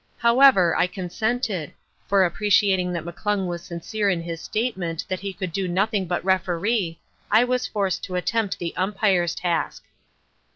[0.17, 1.73] However, I consented;
[2.07, 6.25] for appreciating that McClung was sincere in his statement that he would do nothing but
[6.25, 9.83] referee, I was forced to accept the Umpire's task.